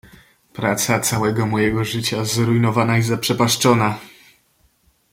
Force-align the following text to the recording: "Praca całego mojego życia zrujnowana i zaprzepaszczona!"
"Praca 0.53 0.99
całego 0.99 1.45
mojego 1.45 1.83
życia 1.85 2.25
zrujnowana 2.25 2.97
i 2.97 3.01
zaprzepaszczona!" 3.03 3.99